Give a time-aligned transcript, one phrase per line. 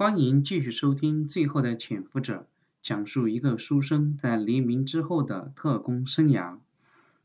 [0.00, 2.38] 欢迎继续收听《最后的潜伏者》，
[2.80, 6.58] 讲述一个书生在黎明之后的特工生涯。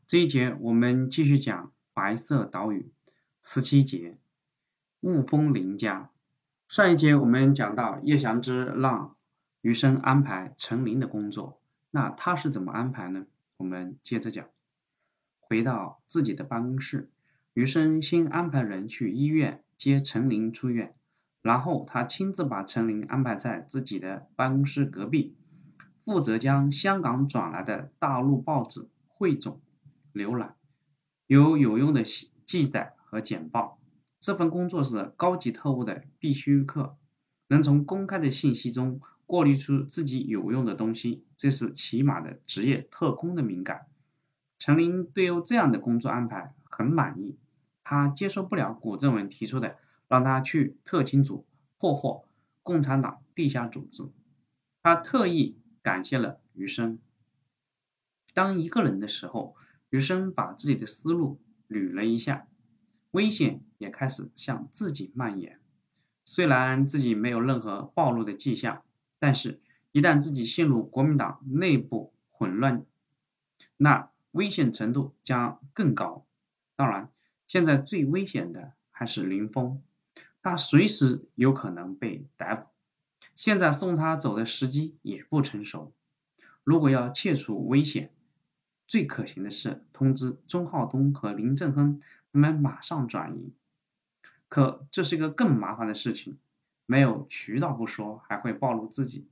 [0.06, 2.80] 这一节我们继续讲《白色岛屿》
[3.42, 4.18] 十七节
[5.00, 6.10] “雾峰林家”。
[6.68, 9.16] 上一节我们讲到叶祥之让
[9.62, 11.58] 余生安排陈林的工作，
[11.90, 13.24] 那他是怎么安排呢？
[13.56, 14.44] 我们接着讲。
[15.40, 17.08] 回到自己的办公室，
[17.54, 20.94] 余生先安排人去医院接陈林出院。
[21.46, 25.36] 然后他亲自把陈林安排在自己的办公室隔壁，
[26.04, 29.60] 负责将香港转来的大陆报纸汇总、
[30.12, 30.56] 浏览，
[31.28, 32.02] 有有用的
[32.44, 33.78] 记载和简报。
[34.18, 36.96] 这份工作是高级特务的必须课，
[37.46, 43.86] 能从公开的信息中过滤出自己有用的东西，这是起码的职业特工的敏感。
[44.58, 47.38] 陈林对这样的工作安排很满意，
[47.84, 49.76] 他接受不了古正文提出的。
[50.08, 51.46] 让他去特勤组
[51.78, 52.24] 破获
[52.62, 54.04] 共产党地下组织。
[54.82, 56.98] 他特意感谢了余生。
[58.34, 59.56] 当一个人的时候，
[59.90, 62.46] 余生把自己的思路捋了一下，
[63.12, 65.58] 危险也开始向自己蔓延。
[66.24, 68.82] 虽然自己没有任何暴露的迹象，
[69.18, 69.60] 但是
[69.92, 72.84] 一旦自己陷入国民党内部混乱，
[73.76, 76.26] 那危险程度将更高。
[76.74, 77.10] 当然，
[77.46, 79.82] 现在最危险的还是林峰。
[80.48, 82.68] 他随时有可能被逮捕，
[83.34, 85.92] 现在送他走的时机也不成熟。
[86.62, 88.12] 如果要切除危险，
[88.86, 92.00] 最可行的是通知钟浩东和林正亨
[92.32, 93.54] 他们马上转移。
[94.48, 96.38] 可这是一个更麻烦的事情，
[96.86, 99.26] 没有渠道不说，还会暴露自己。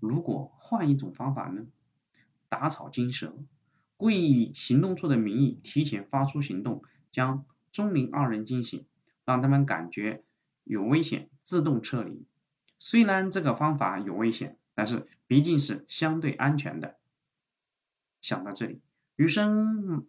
[0.00, 1.66] 如果换一种方法呢？
[2.48, 3.32] 打草惊蛇，
[3.96, 8.84] 故意以行动处的名义提前发出行动，将钟林二人惊醒，
[9.24, 10.24] 让他们感觉。
[10.64, 12.26] 有危险，自动撤离。
[12.78, 16.96] 虽然这个方法有危险，但是毕竟是相对安全的。
[18.20, 18.80] 想到这里，
[19.16, 20.06] 余生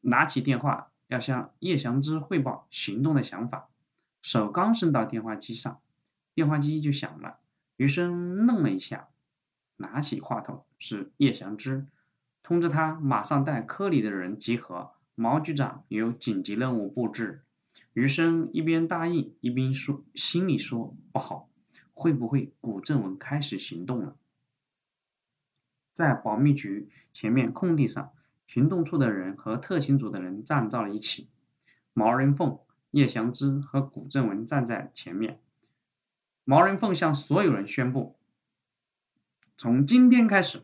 [0.00, 3.68] 拿起电话要向叶祥之汇报行动的想法，
[4.22, 5.80] 手刚伸到电话机上，
[6.34, 7.38] 电话机就响了。
[7.76, 9.08] 余生愣了一下，
[9.76, 11.86] 拿起话筒是叶祥之，
[12.42, 17.44] 通知他马上带科里的人集合，毛局长有紧急任务布置。
[17.98, 21.50] 余生一边答应，一边说，心里说不好，
[21.92, 24.16] 会不会古正文开始行动了？
[25.92, 28.12] 在保密局前面空地上，
[28.46, 31.28] 行动处的人和特勤组的人站到了一起。
[31.92, 32.60] 毛人凤、
[32.92, 35.40] 叶祥之和古正文站在前面。
[36.44, 38.16] 毛人凤向所有人宣布：
[39.56, 40.62] 从今天开始，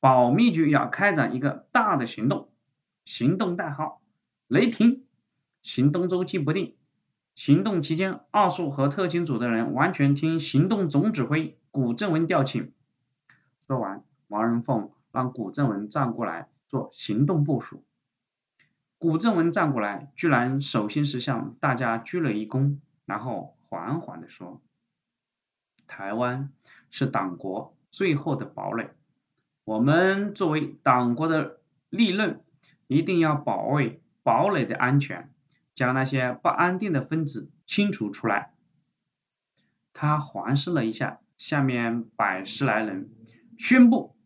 [0.00, 2.52] 保密局要开展一个大的行动，
[3.06, 4.02] 行动代号
[4.48, 5.06] “雷霆”。
[5.62, 6.74] 行动周期不定，
[7.36, 12.70] 行动期间，二处和特勤组的人完全听行动总指挥古正文调遣。
[13.64, 17.84] 说完，王仁凤让古正文站过来做行动部署。
[18.98, 24.60] 古正文站过来，居然首先是向大家鞠了一躬，然后缓缓地说
[25.86, 26.52] ：“台湾
[26.90, 28.90] 是党国最后的堡垒，
[29.64, 32.42] 我们作为党国的利刃，
[32.88, 35.28] 一定要保卫堡垒的安全。”
[35.74, 38.52] 将那些不安定的分子清除出来。
[39.92, 43.10] 他环视了一下下面百十来人，
[43.58, 44.16] 宣布：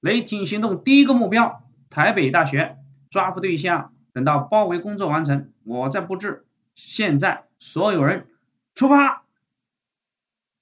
[0.00, 2.78] 雷霆行动第一个目标台北大学，
[3.10, 6.46] 抓捕对象等到包围工作完成，我再布置。
[6.74, 8.28] 现在所有人
[8.74, 9.24] 出发。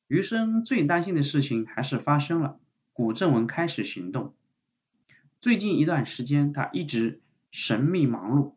[0.06, 2.58] 余生最担心的事情还是发生了，
[2.92, 4.34] 古正文开始行动。
[5.40, 8.54] 最近一段时间，他一直神秘忙碌，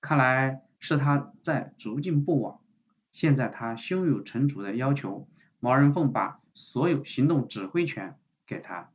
[0.00, 0.62] 看来。
[0.84, 2.60] 是他在逐进不往。
[3.12, 5.28] 现在他胸有成竹的要求
[5.60, 8.90] 毛人凤把所有行动指挥权给他，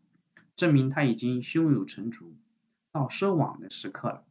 [0.58, 2.36] 证明他已经胸有成竹，
[2.92, 4.26] 到收网的时刻了。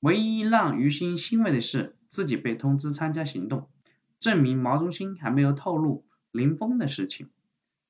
[0.00, 3.70] 唯一让于心欣慰的是自己被通知参加行动，
[4.18, 7.30] 证明毛中心还没有透露林峰的事情。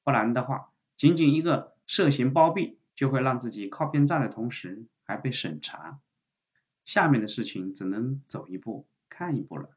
[0.05, 5.99] 不然的话，仅仅一个涉嫌包庇，就会让自己靠边站的同时还被审查。
[6.85, 9.71] 下面的事情只能走一步看一步了。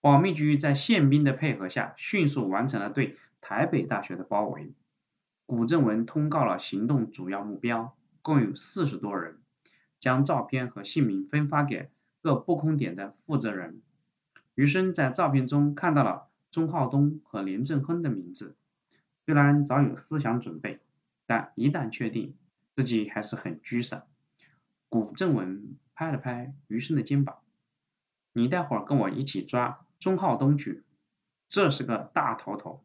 [0.00, 4.72] 保密局在宪兵的配合下，迅速完成了对台北大学的包围。
[5.44, 9.38] 古正文通告了行动主要目标，共有四十多人，
[9.98, 11.90] 将照片和姓名分发给
[12.20, 13.80] 各布控点的负责人。
[14.54, 18.56] 余生在照片中看到了钟浩东和连正亨的名字。
[19.24, 20.80] 虽然早有思想准备，
[21.26, 22.34] 但一旦确定，
[22.76, 24.06] 自己还是很沮丧。
[24.88, 27.38] 古正文拍了拍余生的肩膀
[28.32, 30.84] ：“你待会儿跟我一起抓钟浩东去。”
[31.48, 32.84] 这是个大头头。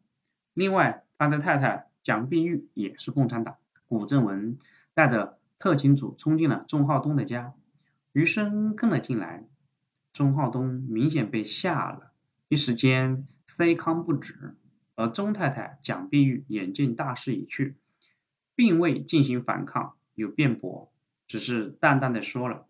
[0.53, 3.57] 另外，他的太太蒋碧玉也是共产党。
[3.87, 4.57] 古正文
[4.93, 7.53] 带着特勤组冲进了钟浩东的家，
[8.11, 9.45] 余生跟了进来。
[10.11, 12.11] 钟浩东明显被吓了，
[12.47, 14.55] 一时间塞糠不止。
[14.95, 17.75] 而钟太太蒋碧玉眼见大势已去，
[18.53, 20.92] 并未进行反抗，有辩驳，
[21.33, 22.67] 只是淡淡的说了：“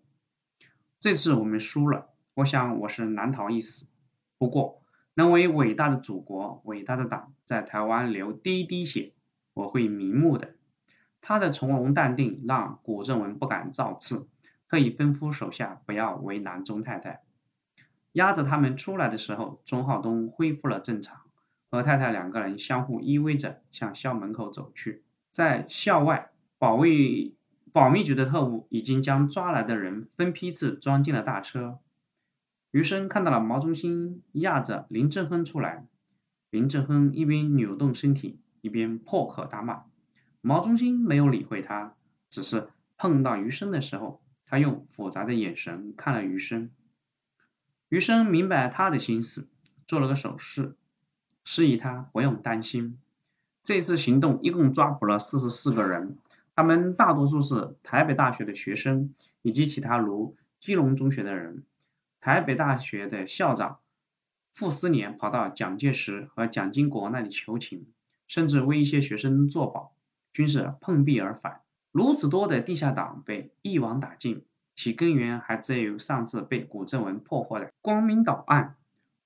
[0.98, 3.88] 这次我们输了，我想我是难逃一死。
[4.38, 4.82] 不过，
[5.16, 9.12] 能为伟大的祖国、伟大的党在台湾流第一滴血，
[9.54, 10.56] 我会瞑目的。”
[11.20, 14.30] 他的从容淡定让古正文不敢造次，
[14.70, 17.22] 特意吩咐手下不要为难钟太太。
[18.14, 21.20] 押着他们出来的时候，钟浩东恢复了正常。
[21.70, 27.34] 和太太两个人相互依偎着向校门口走去，在校外，保卫
[27.74, 31.80] 保密局的特务已经将抓来的人分批次装进了大车。
[32.70, 35.86] 余生看到了毛中心压着林正亨出来，
[36.52, 39.86] 林正亨一边扭动身体，一边破口大骂。
[40.42, 41.96] 毛中心没有理会他，
[42.30, 46.70] 只是碰到余生的时候，他用复杂的眼神看了余生。
[47.90, 49.50] 余生明白他的心思，
[49.88, 50.76] 做了个手势。
[51.44, 53.00] 示意他不用担心。
[53.64, 56.18] 这次行动一共抓捕了四十四个人，
[56.56, 61.64] 他们大多数是台北大学的学生以及其他如基隆中学的人。
[62.20, 63.80] 台北大学的校长
[64.54, 67.88] 傅斯年跑到蒋介石和蒋经国那里求情，
[68.28, 69.94] 甚至为一些学生作保，
[70.32, 71.62] 均是碰壁而返。
[71.92, 74.46] 如此多的地下党被一网打尽，
[74.76, 78.76] 其根源还在于上次被古正文破获的光明岛案。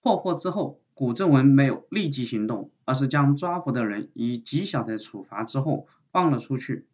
[0.01, 0.79] 破获之后。
[0.97, 6.87] 古正文没有立即行动，而是将抓捕的人以极小的处罚之后放了出去，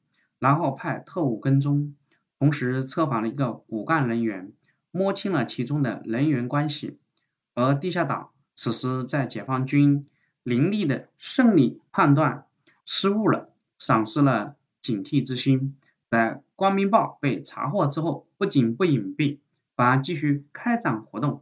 [0.44, 1.96] 然后派特务跟踪，
[2.38, 4.52] 同时策反了一个骨干人员，
[4.92, 7.00] 摸清了其中的人员关系。
[7.54, 10.06] 而地下党此时在解放军
[10.44, 12.46] 凌厉的胜利判断
[12.84, 15.78] 失误了，丧失了警惕之心，
[16.10, 19.38] 在《光明报》被查获之后，不仅不隐蔽，
[19.78, 21.42] 反而继续开展活动，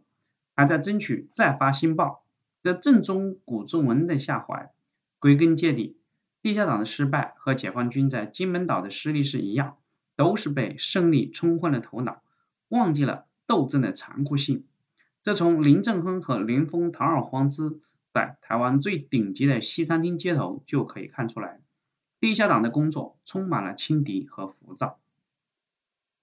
[0.55, 2.23] 还在争取再发新报。
[2.61, 4.71] 这正中古正文的下怀。
[5.17, 5.97] 归根结底，
[6.41, 9.77] 地下党的失败和解放军在金门岛的失利是一样，
[10.15, 12.23] 都是被胜利冲昏了头脑，
[12.69, 14.65] 忘记了斗争的残酷性。
[15.21, 17.79] 这从林正亨和林峰堂而皇之
[18.11, 21.61] 在台湾最顶级的西餐厅街头就可以看出来。
[22.19, 24.99] 地下党的工作充满了轻敌和浮躁。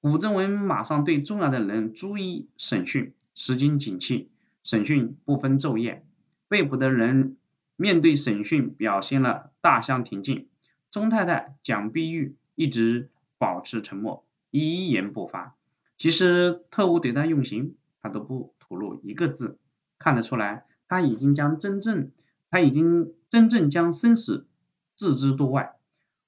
[0.00, 4.31] 古正文马上对重要的人逐一审讯，时间紧气，
[4.62, 6.05] 审讯不分昼夜。
[6.47, 7.37] 被捕的人
[7.81, 10.49] 面对审讯表现了大相庭径。
[10.91, 13.09] 钟太太蒋碧玉一直
[13.39, 15.55] 保持沉默，一言不发。
[15.97, 19.59] 其实特务对他用刑，他都不吐露一个字。
[19.97, 22.11] 看得出来，他已经将真正
[22.51, 24.49] 他已经真正将生死
[24.97, 25.77] 置之度外。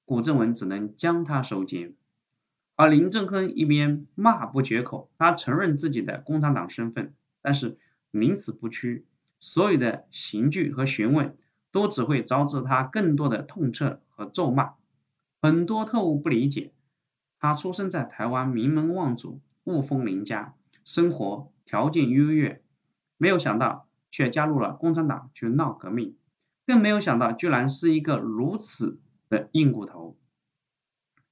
[0.05, 1.93] 古正文只能将他收监。
[2.77, 7.77] 而林正亨一边骂不绝口，他承认自己的共产党身份，但是
[8.11, 9.05] 宁死不屈。
[9.41, 11.35] 所有的刑具和询问
[11.71, 14.75] 都只会招致他更多的痛斥和咒骂。
[15.41, 16.71] 很多特务不理解，
[17.39, 20.53] 他出生在台湾名门望族、雾峰林家，
[20.85, 22.61] 生活条件优越，
[23.17, 26.15] 没有想到却加入了共产党去闹革命，
[26.67, 30.15] 更没有想到居然是一个如此的硬骨头。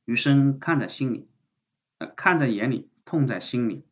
[0.05, 1.29] 余生看在心里，
[1.99, 3.83] 呃，看在眼里，痛在心里。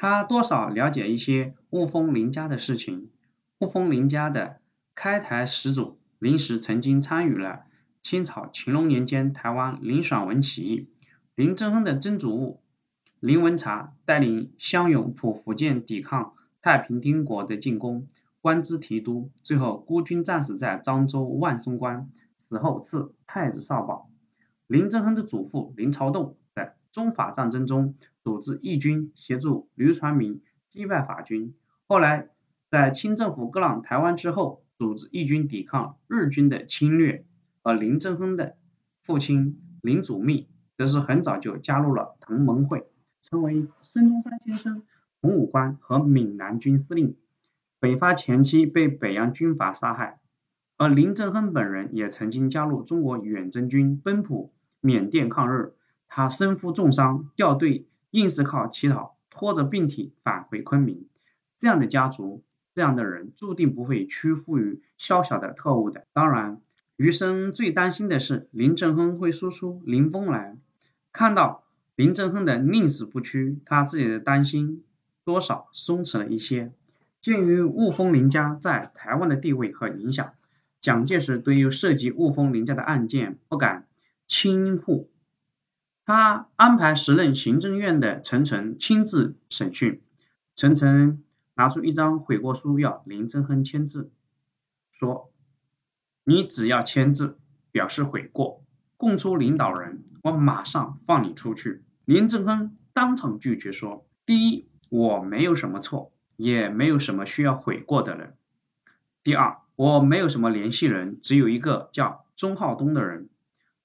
[0.00, 3.10] 他多少了解一些雾峰林家的事情。
[3.58, 4.60] 雾峰林家的
[4.94, 7.64] 开台始祖林时曾经参与了
[8.00, 10.88] 清朝乾隆年间台湾林爽文起义。
[11.34, 12.62] 林正亨的曾祖父
[13.18, 18.06] 林文察带领乡勇赴福建抵抗太平天国的进攻，
[18.40, 24.08] 官至提督，最后孤军战死在漳州万松关，死后赐太子少保。
[24.68, 26.36] 林正亨的祖父林朝栋
[26.98, 27.94] 中法战争中。
[28.24, 31.54] 组织义军协助吕传明击败法军，
[31.86, 32.28] 后来
[32.68, 37.24] 在清政府割让台湾之后，组织义军抵抗日军的侵略。
[37.62, 38.56] 而林正亨的
[39.02, 42.86] 父亲林祖密则是很早就加入了同盟会，
[43.22, 44.82] 成为孙中山先生
[45.22, 47.16] 洪武官和闽南军司令。
[47.80, 50.20] 北伐前期被北洋军阀杀害，
[50.76, 54.52] 而林正亨本人也曾经加入中国远征军奔赴
[54.82, 55.72] 缅甸抗日，
[56.08, 57.86] 他身负重伤，掉队。
[58.10, 61.04] 硬是靠乞讨拖着病体返回昆明，
[61.58, 62.42] 这样的家族，
[62.74, 66.06] 这样的人，注定不会屈服于小小的特务的。
[66.14, 66.62] 当然，
[66.96, 70.56] 余生最担心的是林正亨会说出林峰来。
[71.12, 71.64] 看到
[71.96, 74.84] 林正亨的宁死不屈，他自己的担心
[75.22, 76.72] 多少松弛了一些。
[77.20, 80.32] 鉴于雾峰林家在台湾的地位和影响，
[80.80, 83.86] 蒋介石对于涉及雾峰林家的案件不敢
[84.26, 85.10] 轻忽，
[86.08, 90.00] 他安排时任行政院的陈诚亲自审讯。
[90.56, 91.22] 陈诚
[91.54, 94.10] 拿出一张悔过书要林正亨签字，
[94.90, 95.30] 说
[96.24, 97.38] ：“你只要签字
[97.72, 98.64] 表示悔过，
[98.96, 108.36] 供出领导人，我马上放你出去。”林正亨当场拒绝说：“第一，我没有什么错。”也没有什么需要悔过的人。
[109.24, 113.28] 第二，我没有什么联系人，只有一个叫钟浩东的人，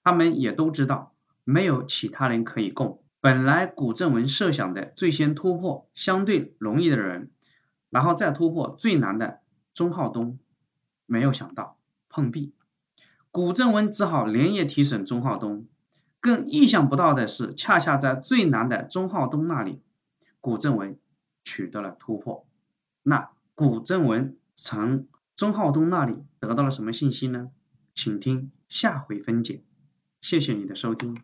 [0.03, 1.12] 他们也都知道，
[1.43, 3.01] 没有其他人可以供。
[3.21, 7.31] 本来古正文设想的最先突破相对容易的人，
[7.89, 9.41] 然后再突破最难的
[9.73, 10.39] 钟浩东，
[11.05, 11.77] 没有想到
[12.09, 12.53] 碰壁，
[13.31, 15.67] 古正文只好连夜提审钟浩东。
[16.19, 19.81] 更意想不到的是，恰恰在最难的钟浩东那里，
[20.41, 20.97] 古正文。
[21.45, 22.47] 取得了突破，
[23.03, 27.49] 那古正文从钟浩东那里得到了什么信息呢？
[27.93, 29.61] 请听下回分解。
[30.21, 31.21] 谢谢你的收听。